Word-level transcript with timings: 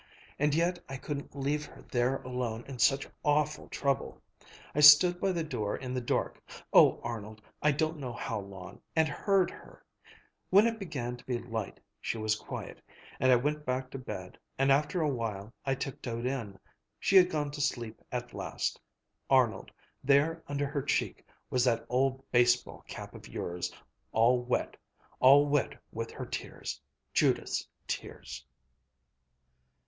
And 0.39 0.55
yet 0.55 0.79
I 0.89 0.97
couldn't 0.97 1.35
leave 1.35 1.65
her 1.67 1.83
there 1.83 2.23
alone 2.23 2.63
in 2.65 2.79
such 2.79 3.07
awful 3.23 3.69
trouble. 3.69 4.19
I 4.73 4.79
stood 4.79 5.21
by 5.21 5.31
the 5.31 5.43
door 5.43 5.77
in 5.77 5.93
the 5.93 6.01
dark 6.01 6.41
oh, 6.73 6.99
Arnold, 7.03 7.39
I 7.61 7.71
don't 7.71 7.99
know 7.99 8.11
how 8.13 8.39
long 8.39 8.81
and 8.95 9.07
heard 9.07 9.51
her 9.51 9.85
When 10.49 10.65
it 10.65 10.79
began 10.79 11.17
to 11.17 11.25
be 11.27 11.37
light 11.37 11.79
she 11.99 12.17
was 12.17 12.35
quiet, 12.35 12.81
and 13.19 13.31
I 13.31 13.35
went 13.35 13.63
back 13.63 13.91
to 13.91 13.99
bed; 13.99 14.39
and 14.57 14.71
after 14.71 15.01
a 15.01 15.07
while 15.07 15.53
I 15.67 15.75
tiptoed 15.75 16.25
in. 16.25 16.57
She 16.99 17.15
had 17.15 17.29
gone 17.29 17.51
to 17.51 17.61
sleep 17.61 18.01
at 18.11 18.33
last. 18.33 18.81
Arnold, 19.29 19.69
there 20.03 20.41
under 20.47 20.65
her 20.65 20.81
cheek 20.81 21.23
was 21.51 21.63
that 21.65 21.85
old 21.89 22.23
baseball 22.31 22.83
cap 22.87 23.13
of 23.13 23.27
yours... 23.27 23.71
all 24.11 24.41
wet, 24.41 24.77
all 25.19 25.45
wet 25.45 25.79
with 25.91 26.09
her 26.09 26.25
tears, 26.25 26.81
Judith's 27.13 27.67
tears." 27.87 28.43